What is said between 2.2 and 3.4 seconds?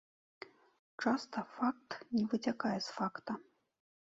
выцякае з факта.